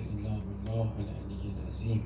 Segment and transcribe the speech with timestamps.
[0.00, 2.02] إلا بالله العلي العظيم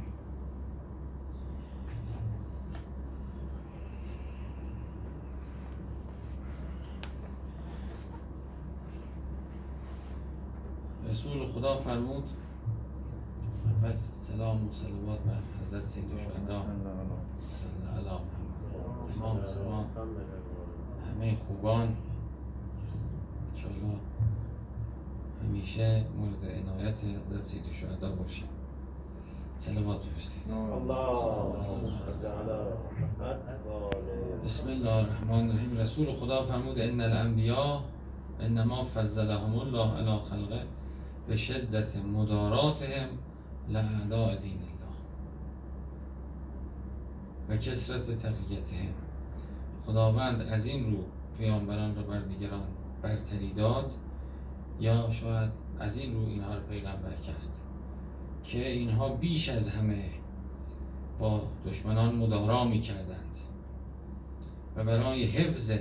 [11.09, 12.25] رسول خدا فرمود
[13.67, 16.63] اول سلام و صلوات بر حضرت سید الشهدا
[17.49, 19.87] صلی علی محمد امام زمان
[21.07, 21.97] همه خوبان.
[25.67, 28.49] همیشه مورد عنایت حضرت سید الشهدا باشیم
[29.57, 30.43] صلوات بفرستید.
[34.45, 35.79] بسم الله الرحمن الرحیم.
[35.79, 37.81] رسول خدا فرمود ان الانبیا
[38.41, 40.63] انما فضلهم الله علی خلقه
[41.29, 43.09] به شدت مداراتهم
[43.69, 44.97] لاعداء دین الله.
[47.49, 48.95] و کسرت تقیتهم
[49.87, 50.99] خداوند از این رو
[51.39, 52.67] پیامبران را بر دیگران
[53.03, 53.91] برتری داد.
[54.81, 57.49] یا شاید از این رو اینها رو پیغمبر کرد
[58.45, 60.05] که اینها بیش از همه
[61.19, 63.39] با دشمنان مدارا می کردند
[64.77, 65.73] و برای حفظ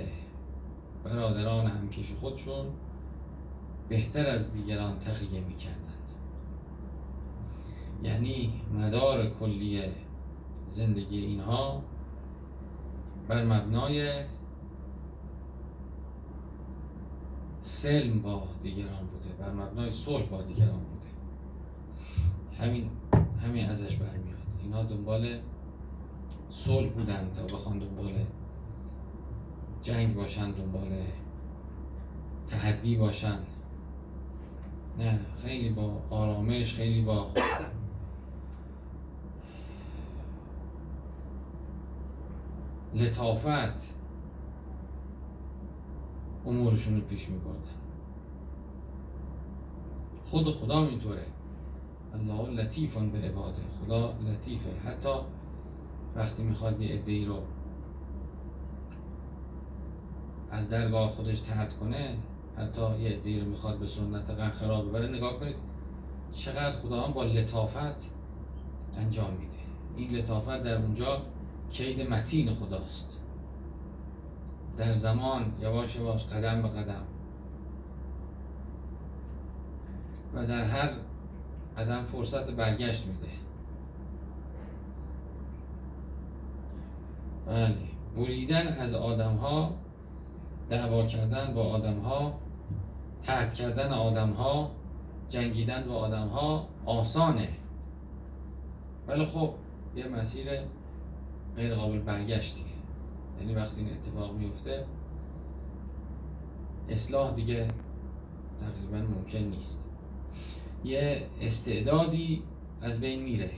[1.04, 2.66] برادران همکش خودشون
[3.88, 5.86] بهتر از دیگران تقیه می کردند
[8.02, 9.82] یعنی مدار کلی
[10.68, 11.82] زندگی اینها
[13.28, 14.24] بر مبنای
[17.66, 21.08] سلم با دیگران بوده بر مبنای صلح با دیگران بوده.
[22.58, 22.90] همین
[23.42, 24.38] همین ازش برمیاد.
[24.62, 25.38] اینا دنبال
[26.50, 28.12] صلح بودن تا بخوان دنبال
[29.82, 30.88] جنگ باشن دنبال
[32.46, 33.38] تحدی باشن.
[34.98, 37.30] نه خیلی با آرامش خیلی با
[42.94, 43.96] لطافت.
[46.46, 47.76] امورشون رو پیش می بردن
[50.26, 51.26] خود خدا اینطوره
[52.14, 54.70] الله لطیفان به عباده خدا لطیفه.
[54.84, 55.14] حتی
[56.16, 57.42] وقتی می‌خواد یه ای رو
[60.50, 62.16] از درگاه خودش ترد کنه
[62.56, 65.56] حتی یه ای رو می‌خواد به سنت قنخرا ببره نگاه کنید
[66.32, 68.10] چقدر خدا با لطافت
[68.98, 69.56] انجام میده.
[69.96, 71.22] این لطافت در اونجا
[71.70, 73.20] کید متین خداست.
[74.76, 77.02] در زمان یواش یواش قدم به قدم.
[80.34, 80.90] و در هر
[81.78, 83.28] قدم فرصت برگشت میده.
[87.46, 87.76] بله
[88.16, 89.74] بریدن از آدم ها
[90.70, 92.38] دعوا کردن با آدم ها
[93.22, 94.70] ترد کردن آدم ها
[95.28, 97.48] جنگیدن با آدم ها آسانه.
[99.08, 99.54] ولی خب
[99.96, 100.46] یه مسیر
[101.56, 102.75] غیر قابل برگشتیه.
[103.40, 104.84] یعنی وقتی این اتفاق میفته
[106.88, 107.68] اصلاح دیگه
[108.60, 109.88] تقریبا ممکن نیست.
[110.84, 112.42] یه استعدادی
[112.82, 113.50] از بین میره.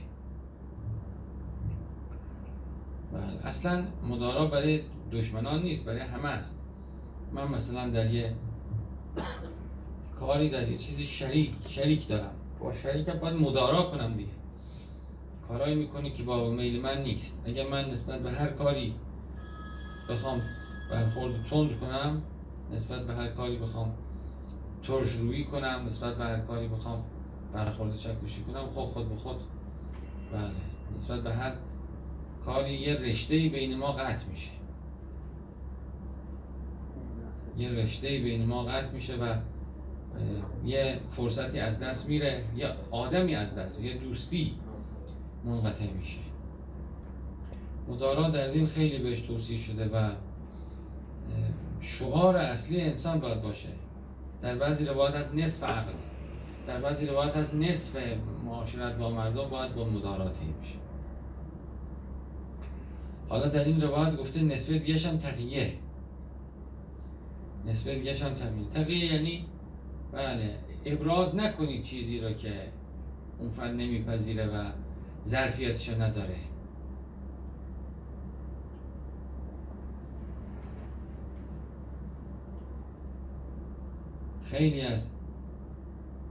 [3.13, 4.81] بله اصلا مدارا برای
[5.11, 6.59] دشمنان نیست برای همه است.
[7.33, 8.33] من مثلا در یه
[10.19, 12.31] کاری در یه چیزی شریک شریک دارم.
[12.59, 14.29] با شریکم باید مدارا کنم دیگه.
[15.47, 17.41] کارایی می‌کنی که با میل من نیست.
[17.45, 18.95] اگر من نسبت به هر کاری
[20.09, 20.41] بخوام
[20.91, 22.21] برخورد تند کنم
[22.71, 23.93] نسبت به هر کاری بخوام
[24.83, 27.03] ترش روی کنم نسبت به هر کاری بخوام
[27.53, 29.37] برخورد چکشی کنم خود خود به خود.
[30.33, 30.51] بله
[30.97, 31.53] نسبت به هر
[32.45, 34.51] کاری یه رشته بین ما قطع میشه.
[37.57, 39.35] یه رشته بین ما قطع میشه و
[40.65, 44.55] یه فرصتی از دست میره یه آدمی از دست یه دوستی
[45.45, 46.28] منقطع میشه.
[47.89, 50.11] مدارا در دین خیلی بهش توصیه شده و
[51.79, 53.69] شعار اصلی انسان باید باشه.
[54.41, 55.93] در بعضی روایت از نصف عقل.
[56.67, 57.97] در بعضی روایت از نصف
[58.45, 60.75] معاشرت با مردم باید با مدارات میشه
[63.29, 65.73] حالا در این روایت گفته نصف دیگه هم تقیه.
[67.65, 68.69] نصف دیگه هم تقیه.
[68.73, 69.45] تقیه یعنی
[70.11, 70.55] بله
[70.85, 72.53] ابراز نکنی چیزی رو که
[73.39, 74.63] اون فرد نمیپذیره و
[75.25, 76.35] ظرفیتشو نداره.
[84.51, 85.09] خیلی از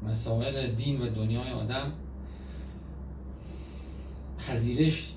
[0.02, 1.92] مسائل دین و دنیای آدم
[4.38, 5.14] پذیرش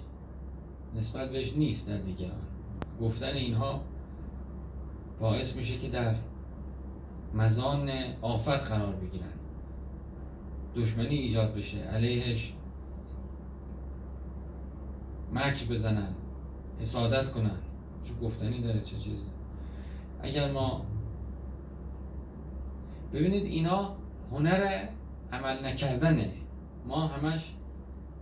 [0.96, 2.42] نسبت بهش نیست در دیگران.
[3.02, 3.82] گفتن اینها
[5.20, 6.16] باعث میشه که در
[7.34, 7.90] مزان
[8.22, 9.34] آفت قرار بگیرن.
[10.76, 12.54] دشمنی ایجاد بشه علیهش
[15.34, 16.16] مکر بزنن
[16.80, 17.58] حسادت کنن.
[18.04, 19.26] چون گفتنی داره چه چیزی؟
[20.22, 20.86] اگر ما
[23.14, 23.96] ببینید اینا
[24.32, 24.86] هنر
[25.32, 26.32] عمل نکردنه.
[26.86, 27.54] ما همش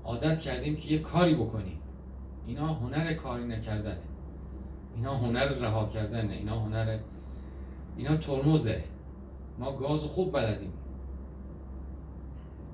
[0.03, 1.80] عادت کردیم که یه کاری بکنیم.
[2.47, 4.03] اینا هنر کاری نکردنه.
[4.95, 6.33] اینا هنر رها کردنه.
[6.33, 7.00] اینا هنر
[7.97, 8.83] اینا ترمزه.
[9.59, 10.74] ما گاز خوب بلدیم.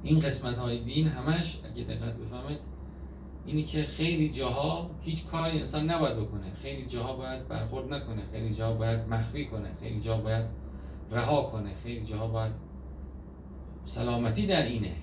[0.04, 2.60] این قسمت های دین همش اگه دقت بفهمید
[3.46, 6.54] اینی که خیلی جاها هیچ کاری انسان نباید بکنه.
[6.54, 8.22] خیلی جاها باید برخورد نکنه.
[8.32, 9.70] خیلی جاها باید مخفی کنه.
[9.80, 10.46] خیلی جاها باید
[11.12, 11.76] رها کنه.
[11.84, 12.52] خیلی جاها باید
[13.86, 14.96] سلامتی در اینه.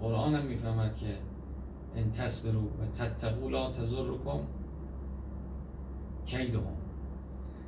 [0.00, 1.18] قرآن هم می‌فهمد که
[1.96, 4.40] ان تصبرو و تتقوا لا تضرکم
[6.26, 6.76] کیدهم.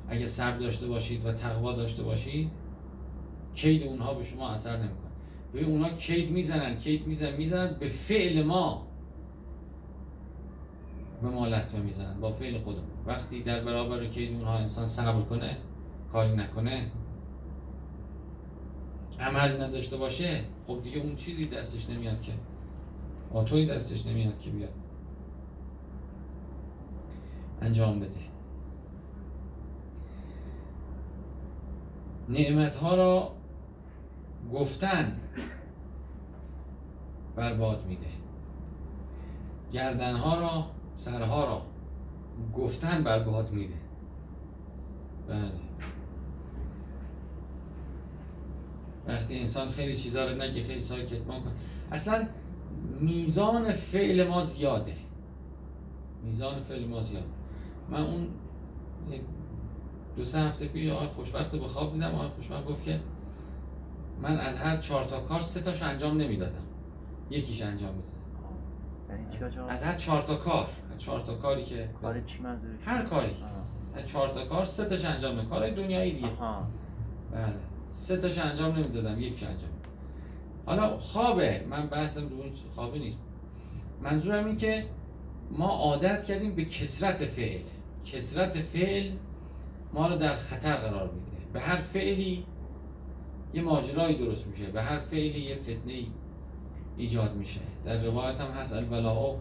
[0.09, 2.51] اگه صبر داشته باشید و تقوا داشته باشید
[3.55, 5.11] کید اونها به شما اثر نمی‌کنه.
[5.53, 8.87] ببین اونها کید می‌زنن کید می‌زنن می‌زنن به فعل ما
[11.21, 12.87] به ما لطمه می‌زنن با فعل خودمون.
[13.05, 15.57] وقتی در برابر کید اونها انسان صبر کنه
[16.11, 16.91] کاری نکنه
[19.19, 22.33] عمل نداشته باشه خب دیگه اون چیزی دستش نمیاد که
[23.33, 24.73] آتوی دستش نمیاد که بیاد.
[27.61, 28.19] انجام بده.
[32.29, 33.31] نعمت ها را
[34.53, 35.19] گفتن
[37.35, 38.07] برباد میده.
[39.71, 40.65] گردن ها را
[40.95, 41.61] سرها را
[42.53, 43.75] گفتن برباد میده.
[45.27, 45.66] بله.
[49.07, 51.53] وقتی انسان خیلی چیزا رو نگه خیلی چیزا رو کتمان کنه.
[51.91, 52.27] اصلا
[52.99, 54.93] میزان فعل ما زیاده.
[56.23, 57.25] میزان فعل ما زیاده.
[57.89, 58.27] من اون
[60.15, 62.15] دو سه هفته پیش آقای خوشبخت به خواب دیدم.
[62.15, 62.99] آقای خوشبخت گفت که
[64.21, 66.63] من از هر چهار تا کار سه تاشو انجام نمی‌دادم.
[67.29, 68.17] یکیش انجام می‌دادم.
[69.49, 70.67] یعنی از هر چهار تا کار.
[70.97, 73.35] چهار تا کاری که کار چی منظورش؟ هر کاری.
[73.95, 76.27] از چهار تا کار سه تاش انجام نمی‌دادم کارهای دنیایی دیگه.
[76.27, 76.67] آها.
[77.31, 77.53] بله.
[77.97, 79.69] سه تاش انجام نمی‌دادم یکیش انجام.
[80.65, 82.43] حالا خوابه من بحثم رو
[82.75, 83.17] خوابه نیست.
[84.01, 84.85] منظورم این که
[85.51, 87.61] ما عادت کردیم به کسرت فعل.
[88.05, 89.11] کسرت فعل
[89.93, 91.45] ما رو در خطر قرار میده.
[91.53, 92.45] به هر فعلی
[93.53, 96.05] یه ماجرایی درست میشه به هر فعلی یه فتنه
[96.97, 97.59] ایجاد میشه.
[97.85, 99.35] در روایت هم هست البلاء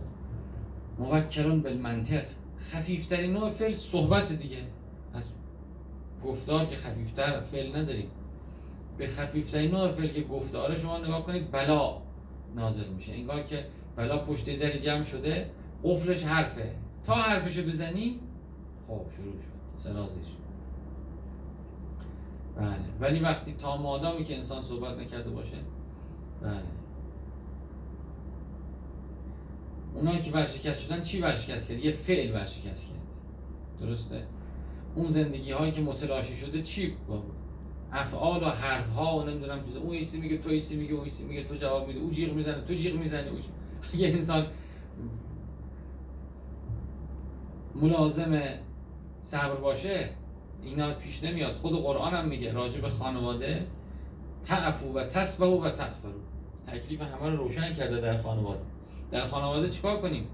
[0.98, 2.24] موکلون بالمنطق.
[2.60, 4.62] خفیفترین نوع فعل صحبت دیگه.
[5.14, 5.28] از
[6.24, 8.10] گفتار که خفیفتر فعل نداریم.
[8.98, 12.02] به خفیفترین نوع فعل که گفتاره شما نگاه کنید بلا
[12.54, 13.12] نازل میشه.
[13.12, 13.66] انگار که
[13.96, 15.50] بلا پشت در جمع شده
[15.84, 16.74] قفلش حرفه.
[17.04, 18.20] تا حرفشو بزنی
[18.88, 19.56] خب شروع شد.
[19.76, 20.46] سرازی شد
[22.56, 22.78] بله.
[23.00, 25.56] ولی وقتی تا مادامی که انسان صحبت نکرده باشه
[26.42, 26.62] بله.
[29.94, 32.96] اونایی که ورشکست شدن چی ورشکست کرد؟ یه فعل ورشکست کرد.
[33.80, 34.26] درسته؟
[34.94, 36.94] اون زندگی هایی که متلاشی شده چی
[37.96, 39.80] افعال و حرف ها و نمی‌دونم چیزا.
[39.80, 42.00] اون ایسی میگه تو ایسی میگه اون ایسی میگه تو جواب میده.
[42.00, 43.28] او جیغ می‌زنه تو جیغ می‌زنی.
[43.28, 43.38] او
[44.00, 44.46] یه انسان
[47.74, 48.42] ملازم
[49.20, 50.10] صبر باشه
[50.62, 51.52] اینا پیش نمیاد.
[51.52, 53.66] خود قرآن هم میگه راجع به خانواده
[54.44, 56.20] تعفو و تسبهو و تغفرو.
[56.66, 58.60] تکلیف همه رو روشن کرده در خانواده.
[59.10, 60.28] در خانواده چیکار کنیم؟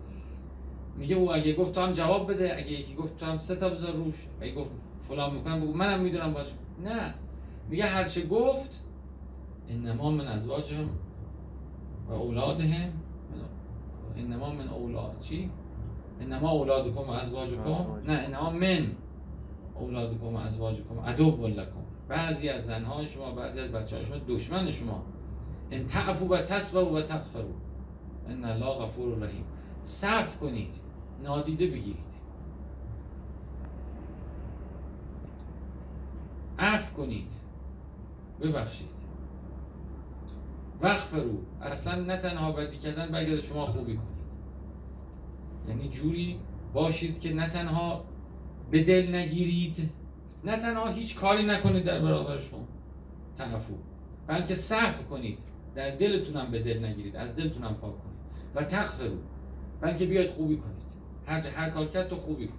[0.97, 3.69] میگه او اگه گفت تو هم جواب بده اگه یکی گفت تو هم سه تا
[3.69, 4.15] بذار روش.
[4.41, 4.70] اگه گفت
[5.08, 6.46] فلان می‌کنم بگو منم می‌دونم باش.
[6.84, 7.15] نه.
[7.69, 8.84] میگه هرچه گفت
[9.69, 10.90] انما من ازواجهم
[12.08, 12.92] و اولادهم.
[14.16, 15.50] انما من اولاد چی؟
[16.20, 17.60] انما اولادکم و ازواجکم.
[18.06, 18.86] نه انما من
[19.74, 21.00] اولادکم و ازواجکم.
[21.00, 21.82] عدو لکم.
[22.08, 25.02] بعضی از زنهای شما بعضی از بچه شما دشمن شما.
[25.70, 27.52] ان تعفو و تسبو و تغفرو
[28.28, 29.44] ان الله غفور رحیم.
[29.82, 30.74] صف کنید.
[31.22, 32.12] نادیده بگیرید.
[36.58, 37.32] عفو کنید.
[38.43, 38.89] ببخشید.
[40.81, 44.22] وغفرو اصلا نه تنها بدی کردن بلکه شما خوبی کنید.
[45.69, 46.39] یعنی جوری
[46.72, 48.05] باشید که نه تنها
[48.70, 49.91] به دل نگیرید
[50.44, 52.69] نه تنها هیچ کاری نکنید در برابر شما.
[53.37, 53.75] تعفو.
[54.27, 55.39] بلکه صف کنید.
[55.75, 58.19] در دلتونم به دل نگیرید از دلتونم پاک کنید.
[58.55, 59.17] و تغفرو
[59.81, 60.82] بلکه بیاید خوبی کنید.
[61.27, 62.55] هر هر کار کرد تو خوبی کن.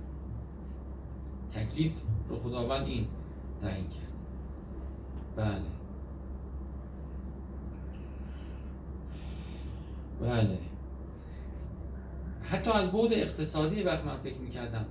[1.55, 1.93] تکلیف
[2.29, 3.07] رو خداوند این
[3.61, 4.12] تعیین کرد.
[5.35, 5.61] بله.
[10.21, 10.59] بله.
[12.43, 14.85] حتی از بود اقتصادی وقت من فکر می‌کردم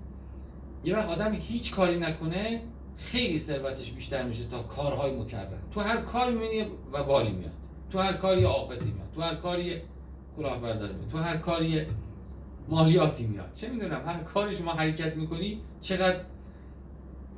[0.84, 2.62] یه وقت آدم هیچ کاری نکنه
[2.96, 5.46] خیلی ثروتش بیشتر میشه تا کارهای مکرر.
[5.74, 7.52] تو هر کاری می‌بینی و بالی میاد.
[7.90, 9.10] تو هر کاری آفتی میاد.
[9.14, 9.82] تو هر کاری
[10.36, 11.08] کلاهبرداری میاد.
[11.08, 11.86] تو هر کاری
[12.68, 13.52] مالیاتی میاد.
[13.52, 16.20] چه می‌دونم هر کاری شما حرکت می‌کنی چقدر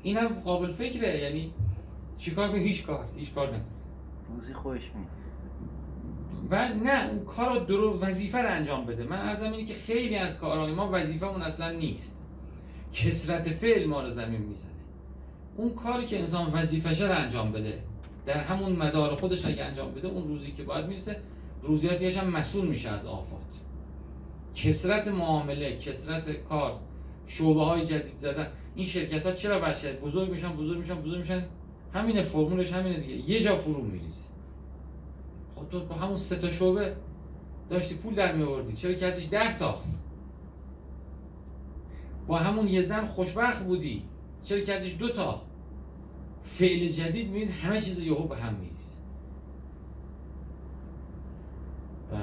[0.02, 1.18] اینم قابل فکره.
[1.18, 1.52] یعنی
[2.18, 3.62] چیکار کنی؟ هیچ کار هیچ کار نکنی
[4.35, 5.06] روزی خوش می
[6.50, 9.04] و نه اون کار رو درو وظیفه رو انجام بده.
[9.04, 12.23] من ارزم اینه که خیلی از کارهای ما وظیفه اون اصلا نیست.
[12.92, 14.71] کسرت فعل ما رو زمین می‌زنه.
[15.56, 17.83] اون کاری که انسان وظیفش رو انجام بده.
[18.26, 21.16] در همون مدار خودش اگه انجام بده اون روزی که باید می‌رسه
[21.62, 23.61] روزیاتیش هم مسئول میشه از آفات.
[24.54, 26.80] کسرت معامله کسرت کار
[27.26, 31.44] شعبه های جدید زدن این شرکت ها چرا ورشه بزرگ میشن بزرگ میشن بزرگ میشن؟
[31.94, 33.30] همینه فرمولش همینه دیگه.
[33.30, 34.22] یه جا فرو میریزه.
[35.56, 36.96] خب تو با همون سه تا شعبه
[37.68, 39.78] داشتی پول در میوردی چرا کردیش ده تا؟
[42.26, 44.04] با همون یه زن خوشبخت بودی.
[44.42, 45.42] چرا کردیش دو تا؟
[46.44, 48.92] فعل جدید می‌بینید همه چیز یهو به هم میریزه
[52.10, 52.20] بله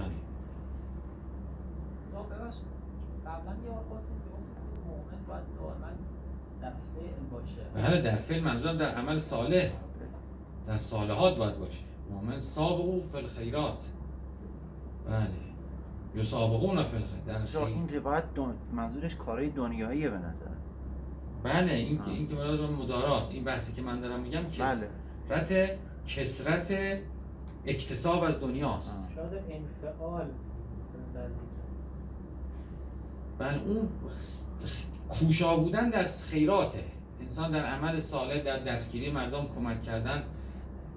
[2.12, 2.66] شما ببخشید
[3.26, 5.88] قبلا یه بار خودتون گفتید که مؤمن باید دائما
[6.62, 9.72] در فعل باشه بله در فعل منظورم در عمل صالح.
[10.68, 11.84] در صالحات باید باشه.
[12.12, 13.86] مؤمن سابقو فی الخیرات.
[15.08, 15.28] بله.
[16.16, 17.62] یسابقون فی الخیر در خیر.
[17.62, 18.54] این روایت دون...
[18.74, 20.46] منظورش کارهای دنیاییه به نظر.
[21.44, 22.12] بله این که.
[22.12, 22.36] این که
[22.82, 24.90] مداراست این بحثی که من دارم میگم بله.
[25.30, 27.00] کسرت کسرت
[27.66, 29.10] اکتساب از دنیاست.
[29.16, 30.28] شاید انفعال.
[33.40, 33.90] بله اون
[35.10, 36.84] کوشا بودن در خیراته.
[37.22, 40.24] انسان در عمل صالح در دستگیری مردم کمک کردن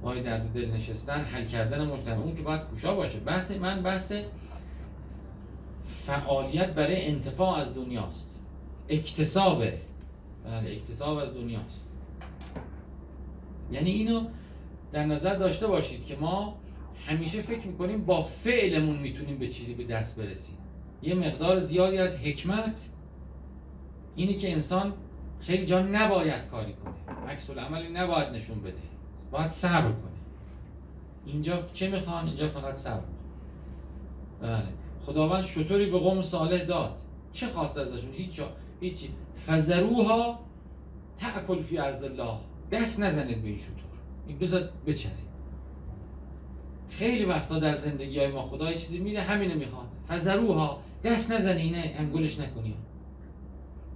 [0.02, 2.18] پای درد دل نشستن حل کردن مجتمع.
[2.18, 3.18] اون که باید کوشا باشه.
[3.20, 4.12] بحث من بحث
[5.84, 8.38] فعالیت برای انتفاع از دنیاست.
[8.88, 9.78] اکتسابه
[10.44, 11.84] بله اکتساب از دنیاست.
[13.72, 14.26] یعنی اینو
[14.92, 16.54] در نظر داشته باشید که ما
[17.06, 20.58] همیشه فکر می‌کنیم با فعلمون می‌تونیم به چیزی به دست برسیم.
[21.02, 22.88] یه مقدار زیادی از حکمت
[24.16, 24.92] اینه که انسان
[25.46, 27.18] خیلی جا نباید کاری کنه.
[27.28, 28.82] عکس العملی نباید نشون بده.
[29.30, 30.14] باید صبر کنه.
[31.26, 33.02] اینجا چه می‌خوان؟ اینجا فقط صبر.
[34.40, 34.68] بله.
[35.06, 37.00] خداوند شطوری به قوم صالح داد.
[37.32, 38.40] چه خواست ازشون؟ هیچ
[38.80, 39.10] هیچی.
[39.46, 40.40] فزروها
[41.16, 42.38] تأکل فی ارض الله.
[42.70, 43.74] دست نزنید به این شطور.
[44.26, 45.12] این بذار بچره
[46.88, 49.88] خیلی وقتا در زندگی های ما خدا یه چیزی میره همینه می‌خواد.
[50.08, 52.76] فزروها دست نزنی انگولش نکنی.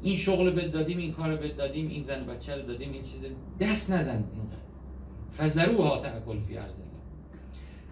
[0.03, 3.21] این شغل بد دادیم این کار بد دادیم این زن بچه رو دادیم این چیز
[3.61, 4.59] دست نزن اینقدر.
[5.37, 6.73] فزروها تأکل فی الله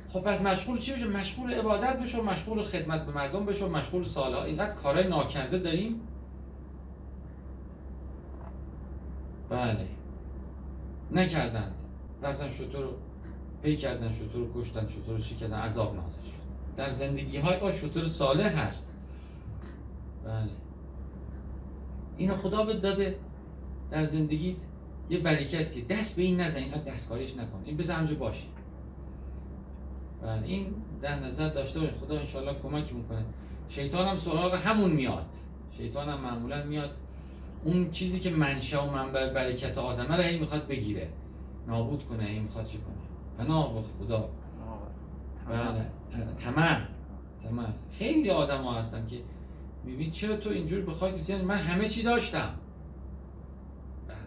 [0.08, 4.44] خب پس مشغول چی بشه؟ مشغول عبادت بشو مشغول خدمت به مردم بشو مشغول سالا
[4.44, 6.00] اینقدر کارهای ناکرده داریم.
[9.48, 9.88] بله.
[11.12, 11.74] نکردند.
[12.22, 12.92] رفتن شطور رو
[13.62, 16.76] پی کردن شطور رو کشتن شطور رو چی کردن؟ عذاب نازل شد.
[16.76, 18.98] در زندگی های ما شطور صالح هست.
[20.24, 20.65] بله.
[22.16, 23.18] اینو خدا بهت داده.
[23.90, 24.56] در زندگیت
[25.10, 27.62] یه برکتی دست به این نزن اینقدر دستکاریش نکن.
[27.64, 28.48] این بذار همجا باشی
[30.22, 33.24] بله این در نظر داشته باش خدا انشالله کمک می‌کنه.
[33.68, 35.26] شیطان هم سراغ همون میاد.
[35.76, 36.90] شیطان هم معمولا میاد.
[37.64, 41.08] اون چیزی که منشأ و منبع برکت آدمه رو هی می‌خواد بگیره.
[41.68, 42.96] نابود کنه هی می‌خواد چی کنه؟
[43.38, 44.28] پناه به خدا.
[45.50, 45.86] بله.
[46.36, 46.80] طمع
[47.42, 49.16] طمع خیلی آدم ها هستن که
[49.86, 52.54] میبین چرا تو اینجور بخوای کسی من همه چی داشتم.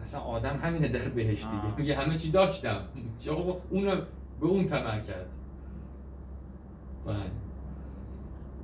[0.02, 1.78] اصلا آدم همینه در بهش دیگه.
[1.78, 2.82] میگه همه چی داشتم.
[3.18, 3.96] چرا اونو
[4.40, 5.30] به اون طمع کرد.
[7.06, 7.32] بله.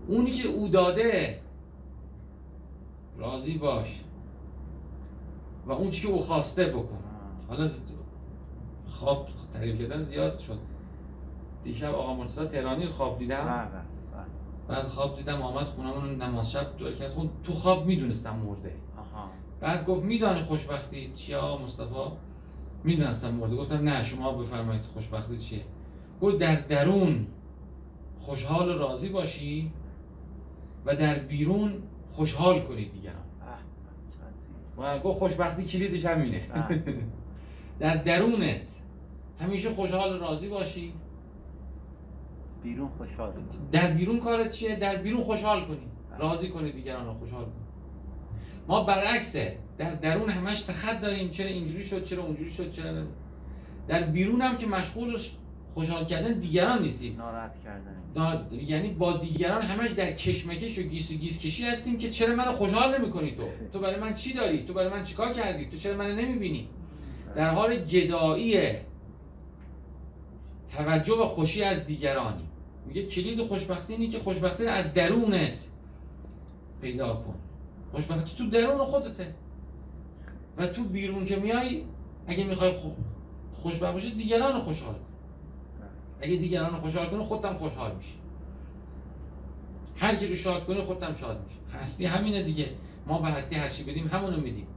[0.07, 1.41] اونی که او داده
[3.17, 4.01] راضی باش.
[5.65, 6.99] و اون چی که او خواسته بکن.
[7.47, 7.69] حالا
[8.87, 10.59] خواب تعریف کردن زیاد شد.
[11.63, 13.43] دیشب آقا مرتضی تهرانی خواب دیدم.
[13.43, 13.81] بله.
[14.67, 17.09] بعد خواب دیدم آمد خونمون نماز شب دور کرد.
[17.09, 18.75] خون تو خواب می‌دونستم مرده.
[18.97, 19.29] آها.
[19.59, 21.93] بعد گفت میدانی خوشبختی چیه آقا مصطفی؟
[22.83, 23.55] می‌دونستم مرده.
[23.55, 25.61] گفتم نه شما بفرمایید خوشبختی چیه؟
[26.21, 27.27] گفت در درون
[28.19, 29.71] خوشحال و راضی باشی
[30.85, 31.73] و در بیرون
[32.09, 33.25] خوشحال کنی دیگران.
[34.77, 36.41] و گفت خوشبختی کلیدش همینه.
[37.79, 38.81] در درونت
[39.39, 40.93] همیشه خوشحال و راضی باشی
[42.65, 43.33] بیرون خوشحال
[43.71, 45.87] در بیرون کارت چیه؟ در بیرون خوشحال کنی.
[46.19, 47.53] راضی کنی دیگران رو خوشحال کنی.
[48.67, 49.57] ما برعکسه.
[49.77, 51.29] در درون همش سخت داریم.
[51.29, 53.05] چرا اینجوری شد؟ چرا اونجوری شد؟ چرا نه.
[53.87, 55.17] در بیرون هم که مشغول
[55.73, 57.17] خوشحال کردن دیگران نیستیم.
[57.17, 57.95] ناراحت کردن.
[58.15, 62.35] دار- یعنی با دیگران همش در کشمکش و گیس و گیس کشی هستیم که چرا
[62.35, 63.43] منو خوشحال نمی‌کنی تو؟
[63.73, 66.69] تو برای من چی داری؟ تو برای من چیکار کردی؟ تو چرا منو نمی‌بینی؟
[67.35, 68.57] در حال گدایی
[70.77, 72.43] توجه و خوشی از دیگرانی.
[72.87, 75.67] میگه کلید خوشبختی اینه که خوشبختی رو از درونت
[76.81, 77.35] پیدا کن.
[77.91, 79.35] خوشبختی تو درون خودته.
[80.57, 81.83] و تو بیرون که میای
[82.27, 82.89] اگه می‌خوای خو...
[83.53, 84.99] خوشبخت باشی دیگران رو خوشحال کن.
[86.21, 88.15] اگه دیگران رو خوشحال کنی خودت هم خوشحال میشی.
[89.97, 92.69] هر کی رو شاد کنی خودت هم شاد میشه هستی همینه دیگه.
[93.07, 94.67] ما به هستی هر چی بدیم همونو میدیم.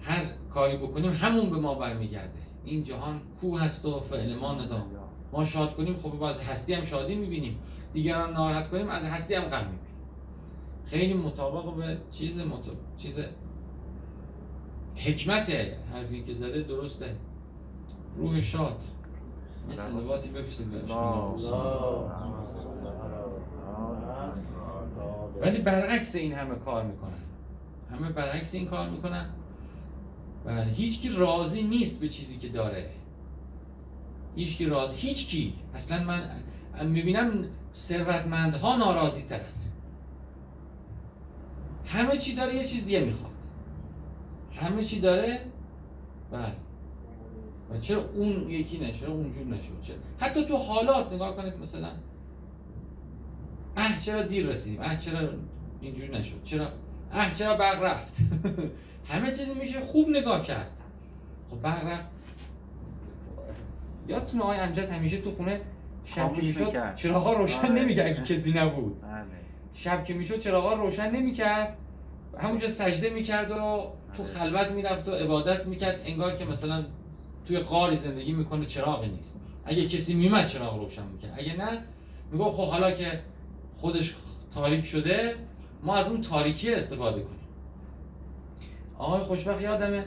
[0.00, 2.38] هر کاری بکنیم همون به ما برمیگرده.
[2.64, 4.86] این جهان کو هست و فعل ما ندام
[5.32, 7.58] ما شاد کنیم خب از هستی هم شادی می‌بینیم.
[7.92, 9.88] دیگران ناراحت کنیم از هستی هم غم می‌بینیم.
[10.84, 12.78] خیلی مطابق به چیز مطابق.
[12.96, 13.20] چیز
[14.96, 15.50] حکمت
[15.92, 17.16] حرفی که زده درسته.
[18.16, 18.82] روح شاد.
[19.70, 20.68] یه سلواتی بفرستید
[25.40, 27.22] ولی برعکس این همه کار می‌کنن.
[27.90, 29.26] همه برعکس این کار می‌کنن.
[30.44, 32.90] بله هیچ کی راضی نیست به چیزی که داره.
[34.38, 35.54] هیچ کی راضی هیچ کی.
[35.74, 36.30] اصلا من
[36.86, 39.40] می‌بینم ثروتمندها ناراضی ترن
[41.86, 43.32] همه چی داره یه چیز دیگه می‌خواد.
[44.52, 45.40] همه چی داره؟
[46.30, 46.52] بله.
[47.70, 51.90] و چرا اون یکی چرا اونجور نشد چرا؟ حتی تو حالات نگاه کنید مثلا.
[53.76, 55.28] اه چرا دیر رسیدیم؟ اه چرا
[55.80, 56.68] اینجور نشد؟ چرا؟
[57.12, 58.16] اه چرا برق رفت؟
[59.10, 60.70] همه چیزی میشه خوب نگاه کرد.
[61.50, 62.17] خب برق رفت.
[64.08, 65.60] یادتونه آقای امجد همیشه تو خونه
[66.04, 67.70] شب که می‌شد چراغا روشن آره.
[67.70, 69.00] نمیگه اگه کسی نبود.
[69.00, 69.24] بله.
[69.74, 71.76] شب که می‌شد چراغا روشن نمی‌کرد.
[72.38, 76.00] همونجا سجده می‌کرد و تو خلوت می‌رفت و عبادت می‌کرد.
[76.04, 76.84] انگار که مثلا
[77.46, 79.40] توی غاری زندگی می‌کنه چراغی نیست.
[79.64, 81.34] اگه کسی میمد چراغ روشن می‌کرد.
[81.38, 81.82] اگه نه
[82.32, 83.20] میگه خب حالا که
[83.74, 84.14] خودش
[84.54, 85.34] تاریک شده
[85.82, 87.38] ما از اون تاریکی استفاده کنیم.
[88.98, 90.04] آقای خوشبخت یادمه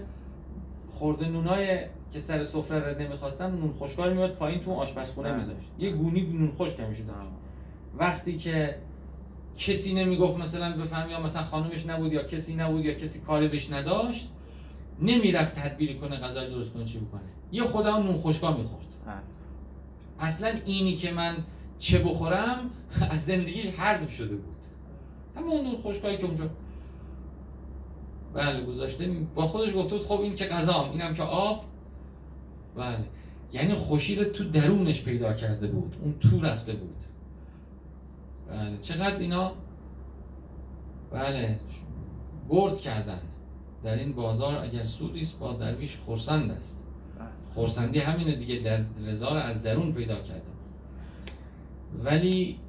[0.87, 1.79] خورده نونای
[2.13, 5.35] که سر سفره رو نمی‌خواستن نون خشکال میاد پایین تو آشپزخونه.
[5.35, 5.67] میذاشت.
[5.79, 7.31] یه گونی نون خشک همیشه داشت
[7.97, 8.75] وقتی که
[9.57, 13.71] کسی نمی‌گفت مثلا بفهم یا مثلا خانومش نبود یا کسی نبود یا کسی کاری بهش
[13.71, 14.31] نداشت
[15.01, 17.21] نمی‌رفت تدبیری کنه غذا درست کنه چی بکنه.
[17.51, 18.85] یه خدا نون خشکا می‌خورد.
[20.19, 21.35] اصلا اینی که من
[21.79, 22.69] چه بخورم
[23.11, 24.55] از زندگی حذف شده بود.
[25.35, 26.49] همون نون خشکایی که اونجا
[28.33, 31.63] بله گذاشته با خودش گفته بود خب این که غذام اینم که آب.
[32.75, 33.05] بله.
[33.53, 35.95] یعنی خوشی رو تو درونش پیدا کرده بود.
[36.03, 37.03] اون تو رفته بود.
[38.49, 38.77] بله.
[38.77, 39.53] چقدر اینا؟
[41.11, 41.59] بله.
[42.49, 43.21] برد کردن.
[43.83, 46.83] در این بازار اگر سودی است با درویش خرسند است.
[47.55, 50.51] خرسندی همینه دیگه در رضا رو از درون پیدا کرده.
[52.03, 52.59] ولی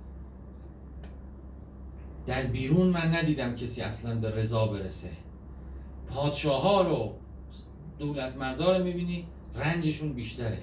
[2.26, 5.10] در بیرون من ندیدم کسی اصلا به رضا برسه.
[6.08, 7.12] پادشاه ها رو
[7.98, 10.58] دولت مردا رو می‌بینی رنجشون بیشتره.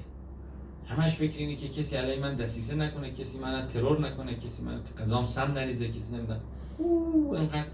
[0.88, 4.82] همش فکر اینه که کسی علیه من دسیسه نکنه کسی من ترور نکنه کسی من
[4.98, 6.40] قضام سم نریزه کسی نمیدن
[7.34, 7.66] اینقدر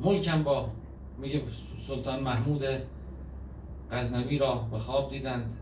[0.00, 0.68] ملکم با
[1.18, 1.42] میگه
[1.88, 2.62] سلطان محمود
[3.92, 5.52] غزنوی را به خواب دیدند.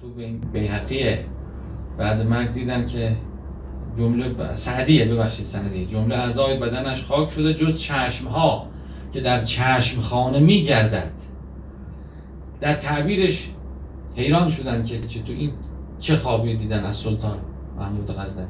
[0.00, 0.08] تو
[0.52, 1.24] بیهقیه
[1.98, 3.16] بعد مرگ دیدن که
[3.96, 4.54] جمله ب...
[4.54, 5.86] سعدیه ببخشید سعدیه.
[5.86, 8.66] جمله اعضای بدنش خاک شده جز چشمها
[9.12, 11.12] که در چشم خانه میگردد.
[12.60, 13.50] در تعبیرش
[14.16, 15.52] حیران شدن که چه تو این
[15.98, 17.38] چه خوابی دیدن از سلطان
[17.78, 18.46] محمود غزنوی.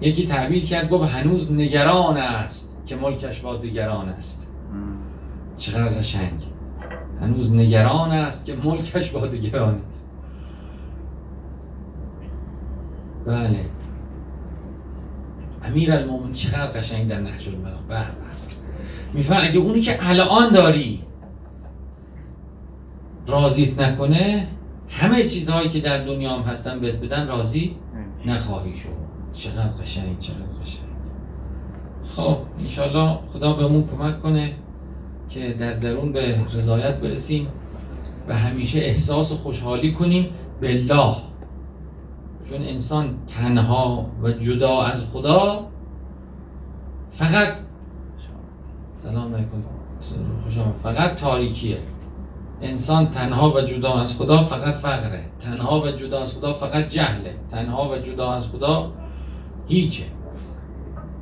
[0.00, 4.48] یکی تعبیر کرد گفت هنوز نگران است که ملکش با دیگران است.
[5.56, 6.42] چقدر قشنگ.
[7.20, 10.06] هنوز نگران است که ملکش با دیگران است.
[13.26, 13.60] بله.
[15.62, 18.06] امیر المومن چقدر قشنگ در نهج البلاغه به به
[19.14, 21.02] میفهم اگه اونی که الان داری
[23.26, 24.48] راضیت نکنه
[24.88, 27.76] همه چیزهایی که در دنیا هم هستن بهت بدن راضی
[28.26, 28.88] نخواهی شد.
[29.34, 30.86] چقدر قشنگ چقدر قشنگ.
[32.16, 34.52] خب انشالله خدا بهمون کمک کنه
[35.28, 37.46] که در درون به رضایت برسیم
[38.28, 40.28] و همیشه احساس خوشحالی کنیم
[40.62, 41.14] بالله.
[42.50, 45.66] چون انسان تنها و جدا از خدا
[47.10, 47.58] فقط
[48.94, 49.64] سلام علیکم.
[50.82, 51.78] فقط تاریکیه.
[52.62, 55.20] انسان تنها و جدا از خدا فقط فقره.
[55.40, 57.34] تنها و جدا از خدا فقط جهله.
[57.50, 58.92] تنها و جدا از خدا
[59.68, 60.04] هیچه.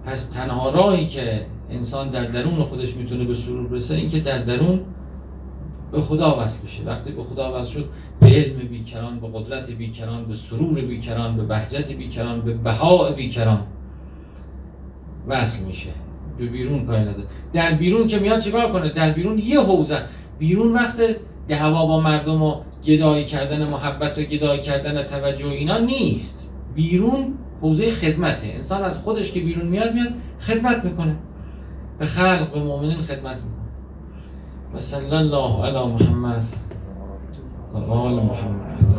[0.04, 4.38] پس تنها راهی که انسان در درون خودش می‌تونه به سرور برسه این که در
[4.38, 4.80] درون
[5.92, 6.82] به خدا وصل بشه.
[6.84, 7.88] وقتی به خدا وصل شد
[8.20, 13.60] به علم بیکران به قدرت بیکران به سرور بیکران به بهجت بیکران به بهاء بیکران
[15.26, 15.90] وصل میشه.
[16.38, 17.24] به بیرون کاری نداره.
[17.52, 20.02] در بیرون که میاد چیکار کنه؟ در بیرون یه حوزه.
[20.38, 20.96] بیرون وقت
[21.48, 26.50] دعوا با مردم و گدایی کردن محبت و گدایی کردن توجه اینا نیست.
[26.74, 28.46] بیرون حوزه خدمته.
[28.46, 30.08] انسان از خودش که بیرون میاد میاد
[30.40, 31.16] خدمت می‌کنه.
[31.98, 33.64] به خلق به مؤمنین خدمت می‌کنه.
[34.74, 36.44] و صلی الله علی محمد
[37.74, 38.94] و آل محمد.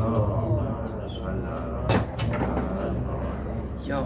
[3.88, 4.04] یا